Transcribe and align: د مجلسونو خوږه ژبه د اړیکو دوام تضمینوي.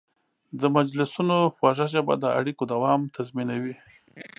د 0.59 0.61
مجلسونو 0.77 1.35
خوږه 1.55 1.87
ژبه 1.93 2.13
د 2.19 2.25
اړیکو 2.39 2.63
دوام 2.73 3.01
تضمینوي. 3.15 3.75